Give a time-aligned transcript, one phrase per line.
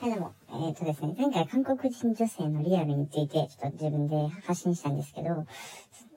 [0.00, 5.44] はい、でも、えっ、とですね、前回韓国人女性のリアルについてちょっと自分で発信したんですけど、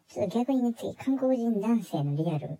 [0.08, 2.59] ちょっと逆にね、次、韓国人男性のリアル、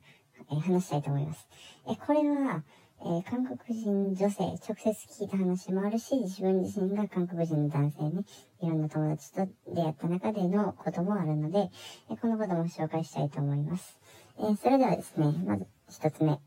[0.50, 1.48] えー話したいと思います。
[1.88, 2.64] え、これは、
[3.02, 8.24] えー韓国人女性、直接聞いた話もあるし、自分自身が韓国人の男性ね、
[8.64, 11.70] いろんな友達と出会った中でのこともあるので、
[12.10, 14.00] えこのことも紹介したいと思います。
[14.40, 16.40] えそれではですね、まず一つ目。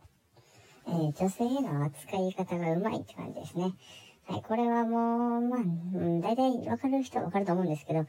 [0.89, 3.73] え女性への扱い方がうまいって感じですね。
[4.27, 5.61] はい、これはもう、まあ、
[6.23, 8.07] 大体わかる人はわかると思うんですけど、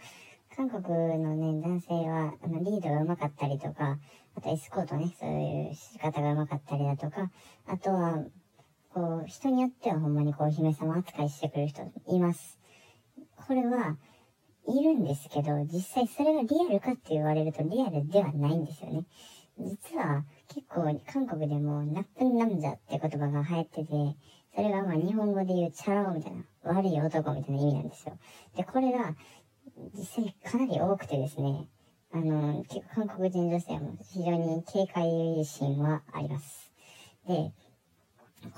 [0.55, 0.83] 韓国
[1.21, 3.99] のね、男性は、あの、リードがうまかったりとか、
[4.35, 7.29] あとエスコートね、そういう仕方がうまかったりだとか、
[7.67, 8.23] あとは、
[8.93, 12.57] こう、人によってはほんまにこう、姫様扱いしてくれる人います。
[13.47, 13.97] これは、
[14.67, 19.05] いるんですけど、実際それがリアルかって言われるとリアルではないんですよね。
[19.57, 23.93] 実は結構韓国でもナップンナムジャって言葉が流行ってて、
[24.55, 28.17] それがまあ日本語で言うチャラ男みたいな、悪い男みたいな意味なんですよ。
[28.55, 29.13] で、これが
[29.93, 31.67] 実際かなり多くてですね、
[32.13, 36.71] あの、結構韓国人女性も非常に警戒心はあります。
[37.27, 37.51] で、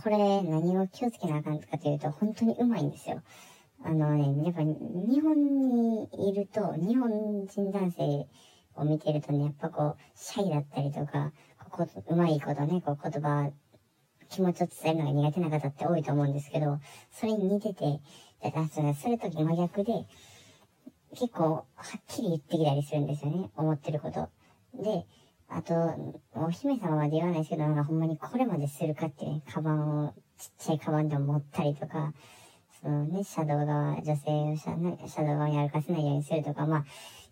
[0.03, 3.23] これ何を気をつけなあかんかというと、本当にうまいんですよ。
[3.83, 5.35] あのね、やっぱ日本
[5.69, 8.27] にいると、日本人男性
[8.75, 11.31] を見てるとね、やっぱこう、シャイだったりとか、
[11.71, 13.51] ここうまいことね、こう言葉、
[14.29, 16.79] 気持ちを伝えるのが苦手な方って多いと思うんですけど、
[17.11, 17.99] それに似てて、
[18.43, 20.05] だからそれそれと真逆で、
[21.11, 21.65] 結構は
[21.97, 24.29] っきり言ってきたりするんですよね、思ってること。
[24.73, 25.05] で、
[25.49, 25.73] あと、
[26.35, 32.13] お姫様まで言わないですけど、なんかほんまにこれまでするかっていうね、カバンを、ちっちゃいカバンでも持ったりとか、
[32.81, 34.11] そのね、シャドウ側、女性
[34.51, 36.85] をシャ,、シャドウ側に歩かせないようにするとか、まあ、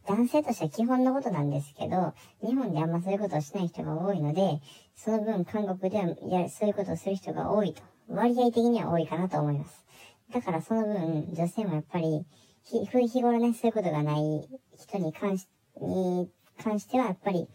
[0.07, 4.61] 男性としては基本のことなんですけど、日本であんまそういうことをしない人が多いので、
[4.95, 7.81] その分韓国では、や、そういうことをする人が多いと。
[8.07, 9.83] 割合的には多いかなと思います。
[10.31, 12.25] だからその分、女性もやっぱり、
[12.63, 15.47] ひ、ふ日頃ね、そういうことがない人に関し、
[15.81, 16.29] に
[16.63, 17.47] 関しては、やっぱり、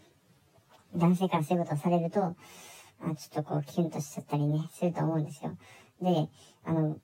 [0.95, 5.57] 男性からそういうことをされると、あちょっとこう、キュンとしちゃったりね、すると思うんですよ。
[6.01, 6.29] で、
[6.65, 6.97] あの、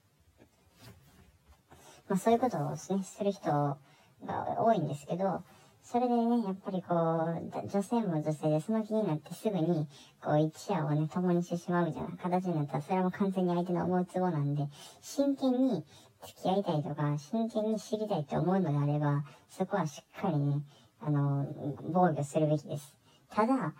[2.09, 3.77] まあそういうことをね、する人
[4.25, 5.43] が多いんですけど、
[5.83, 9.87] それでね、やっぱりこう、女性も女性でその気になってすぐに、
[10.21, 14.67] こう、一夜をね、共にしてしまうみたいな形になったら、それはもう完全に相手の思うツボなんで、
[15.01, 15.85] 真剣に
[16.25, 20.61] 付き合いたいとか、真剣に知りたいと思うのであれば、そこはしっかりね、
[20.99, 21.47] あの、
[21.93, 22.93] 防御するべきです。
[23.29, 23.73] ただ、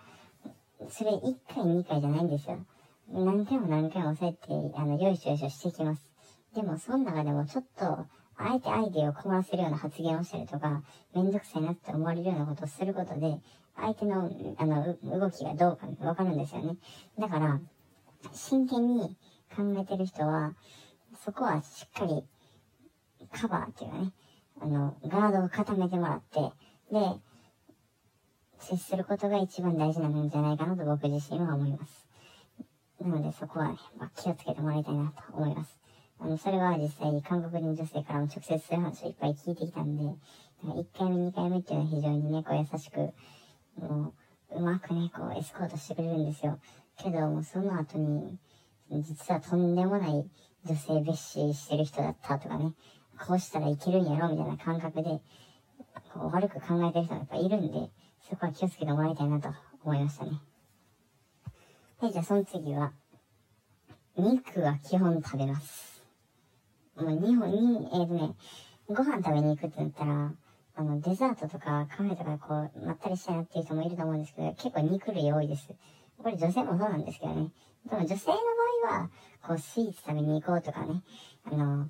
[0.90, 2.60] それ1回2回じゃないんですよ。
[3.10, 6.02] 何回も何回もそうやって、あの、よいしょよいしょしていきます。
[6.56, 8.06] でも、その中でもちょっと、
[8.38, 10.84] あえてアイデアを困らせるような発言をしたりとか、
[11.14, 13.40] めんどくさいなって思われるようなことをすることで、
[13.76, 16.78] 相手の、あの、動きがどうかわかるんですよね。
[17.18, 17.60] だから、
[18.34, 19.18] 真剣に
[19.56, 20.54] 考えてる人は、
[21.24, 22.24] そこはしっかり
[23.32, 24.14] カバーっていうかね、
[24.62, 26.40] あの、ガードを固めてもらって、
[26.92, 27.00] で、
[28.60, 32.08] 接することが一番大事なんじゃないかなと僕自身は思います。
[33.00, 35.80] なのでそこはね、まあ、気をつけてもらいたいなと思います。
[36.38, 40.04] それは実際に韓国人女性からも直接そういう話をいっぱい聞いてきたんで、
[40.64, 43.14] 1回目2回目っていうのは非常にね、こう優しく、
[43.80, 44.14] も
[44.52, 46.60] う、うまくね、こうエスコートしてくれるんですよ。
[46.98, 48.38] けど、もうその後に、
[48.90, 50.30] 実はとんでもない
[50.66, 52.74] 女性蔑視してる人だったとかね、
[53.26, 55.22] こうしたらいけるんやろみたいな感覚で、
[56.14, 57.90] こう悪く考えてる人がやっぱいるんで、
[58.30, 59.50] そこは気をつけてもらいたいなと
[59.84, 60.42] 思いましたね。
[62.00, 62.94] はい、じゃあその次は、
[64.18, 65.97] 肉は基本食べます。
[67.00, 68.34] もう日本に、えっ、とね、
[68.90, 70.34] ご飯食べに行くってなったら、
[70.76, 75.70] あの、デザートとかカフェとかこう、まったりしたいなっていう人もいると思うんですけど、結構肉類多いです。
[76.18, 77.52] これ女性もそうなんですけどね。
[77.90, 78.38] でも女性の
[78.88, 79.10] 場合は、
[79.48, 81.04] こう、スイーツ食べに行こうとかね、
[81.46, 81.88] あの、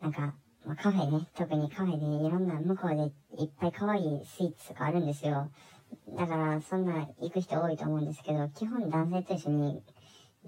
[0.00, 0.34] なんか、
[0.64, 5.50] まあ、カフェね、特にカフェでいろんな向こうでいっぱい可愛いスイーツとかあるんですよ。
[6.16, 9.82] だから、そんな行く人多いと思うんですけど、基本男性と一緒に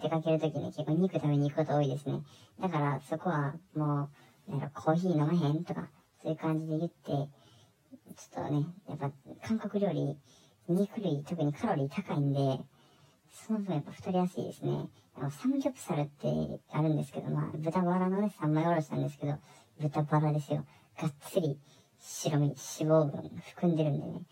[0.00, 2.20] 出かけるときに結構肉食べに行くこと多いですね。
[2.60, 4.08] だから、そこはも
[4.48, 5.88] う、なんかコーヒー飲まへんとか、
[6.22, 7.06] そういう感じで言って、
[8.16, 9.10] ちょっとね、やっぱ
[9.46, 10.18] 韓国料理、
[10.68, 12.64] 肉類、特にカロリー高いんで、
[13.30, 14.88] その分やっぱ太りやすいですね。
[15.16, 19.38] あの、サムギョプサルってあるんですけど、まあ、豚バラのね、三枚おろしなんですけど、
[19.80, 20.64] 豚バラですよ。
[21.00, 21.58] がっつり
[21.98, 24.22] 白身、脂肪分含んでるんでね、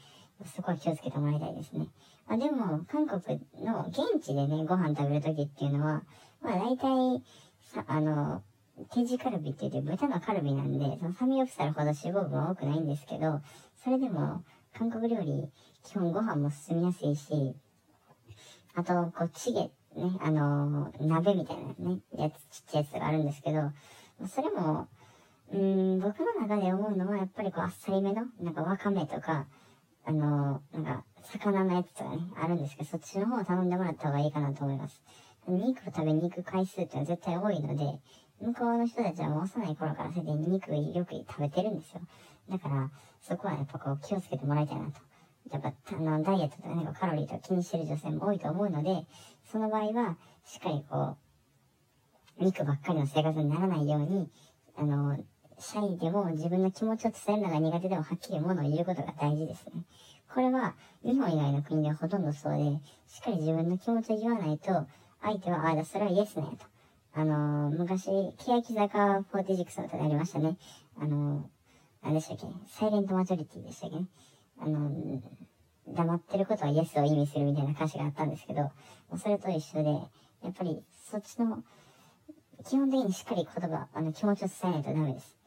[0.54, 1.88] そこは気をつけてもらいたいですね。
[2.26, 6.02] あでも、韓国の現地でね、ご飯食べるときっていうのは、
[6.40, 7.22] まあ大体、
[7.62, 8.42] さ、あの、
[8.92, 13.40] 手地カルビって言って豚のカルビなんで、そのサムギョプサルほど脂肪分多くないんですけど、
[13.82, 14.42] それでも、
[14.76, 15.50] 韓国料理、
[15.84, 17.54] 基本ご飯も進みやすいし、
[18.74, 19.70] あと、こう、チゲ、ね、
[20.20, 23.70] あの、鍋みたいなね、やつ、ちっちゃいやつがあるんですけど、
[24.26, 24.88] それも、
[25.52, 29.46] うん、僕の中で思うのは、やっぱりこう、あっさりめの、なんかわかめとか、
[30.04, 35.02] あの、なんか、魚のやつとかね、あるんですけど、そっちの方を頼んでもらった方がいいかなと思います。
[35.46, 38.00] 肉を食べに行く回数っていうのは絶対多いので、
[38.40, 42.00] 向こうの人たちはもう幼い頃からすでに肉よく食べてるんですよ。
[42.50, 42.90] だから、
[43.20, 45.00] そこはやっぱこう気をつけてもらいたいなと。
[45.50, 49.06] やっぱ、あの、ダイエットとかなんかカロリーとか気にしてる女性も多いと思うので、
[49.50, 51.16] その場合は、しっかりこ
[52.40, 54.30] う、肉ばっかりの生活にならないように、
[54.76, 55.16] あの、
[55.58, 59.84] シャイでも自分の気持ちを伝えるのが苦手でもはっきり物を言うことが大事ですね。
[60.34, 62.64] これは日本以外の国ではほとんどそうで、
[63.06, 64.88] しっかり自分の気持ちを言わないと、
[65.22, 66.66] 相手は、ああ、それはイエスね、と。
[67.14, 68.08] あのー、昔、
[68.38, 70.56] 欅坂46の歌でありましたね。
[70.98, 71.42] あのー、
[72.02, 72.46] 何でしたっけ？
[72.66, 73.96] サイレントマジョリティでしたっけ？
[73.96, 74.06] ね。
[74.58, 75.20] あのー、
[75.94, 78.72] 黙ってることはイエスを意味するみたいな歌詞があったんですけど、
[79.16, 79.90] それと一緒で、
[80.42, 81.62] やっぱりそっちの、
[82.66, 85.38] 基本的にしっかり言葉、あの気持ちを伝えないとダメです。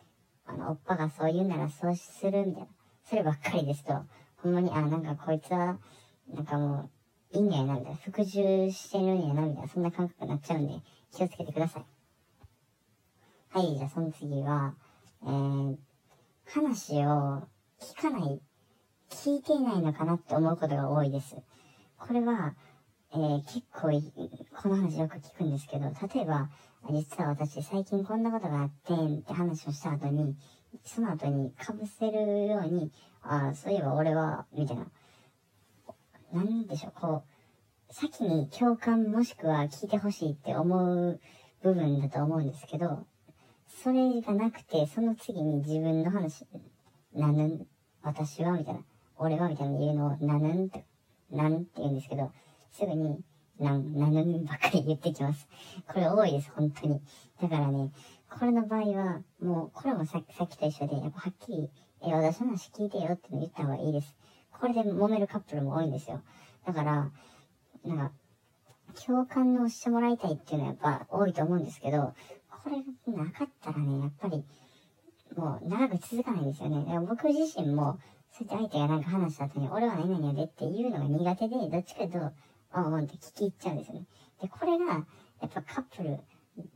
[0.45, 2.67] あの、おっぱがそう言うならそうするみたいな。
[3.03, 3.93] そればっかりですと、
[4.47, 5.77] ほんまに、あ、なんかこいつは、
[6.33, 6.89] なんかも
[7.33, 7.97] う、いいんやな、みたいな。
[7.97, 9.67] 服従してるんやな、みたいな。
[9.67, 10.81] そんな感覚になっちゃうんで、
[11.13, 11.85] 気をつけてください。
[13.49, 14.73] はい、じゃあその次は、
[15.23, 15.77] えー、
[16.45, 17.45] 話を
[17.81, 18.41] 聞かない、
[19.09, 21.35] 聞いていないのかなって思うことが多いです。
[21.97, 22.55] これは、
[23.11, 23.89] えー、結構
[24.61, 26.49] この話よく聞くんですけど、例えば、
[26.89, 30.37] 実は私最近こんなことがあってんって話をした後に、
[30.87, 32.91] その後に被せるように、
[33.21, 34.87] ああ、そういえば俺は、みたいな。
[36.33, 37.23] なんでしょう、こ
[37.89, 41.19] う、先に共感もしくは聞いてほしいって思う
[41.61, 43.05] 部分だと思うんですけど、
[43.83, 46.45] それがなくて、その次に自分の話、
[47.13, 47.67] なぬん、
[48.01, 48.81] 私はみたいな、
[49.17, 50.85] 俺はみたいな言うのを、なぬんって、
[51.31, 52.31] なんって言うんですけど、
[52.71, 53.19] すぐに、
[53.59, 55.47] なん、なぬんばっかり言ってきます。
[55.87, 57.01] これ多いです、本当に。
[57.41, 57.91] だからね、
[58.29, 61.71] これの場合は、もう、これもさっさっきと一緒で、やっぱはっきり、
[62.01, 64.15] え、私の話聞いてよって言った方がいいです。
[64.51, 66.21] これで揉めるカップルも多いんですよ。
[66.65, 67.11] だから、
[67.85, 68.11] なんか、
[69.05, 72.13] 共感をしてもらいたいっていうのはやっぱ多いと思うんですけど、
[72.63, 72.77] これ
[73.13, 74.43] がなかったらね、やっぱり、
[75.35, 76.99] もう長く続かないんですよね。
[77.07, 77.99] 僕自身も、
[78.31, 82.31] そうやって相手がなんか話した後に、俺は何々やでっていうのが苦手で、どっちかというと、
[82.71, 84.05] あんって聞き入っちゃうんですよね。
[84.41, 84.85] で、これが、
[85.41, 86.19] やっぱカップル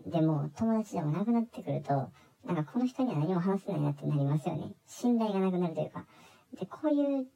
[0.05, 2.11] でも友達でもなくなってくると、
[2.45, 4.73] なんかこの人には何も話せないなってなりますよね。
[4.87, 6.05] 信頼がなくなるというか。
[6.59, 7.27] で、こういう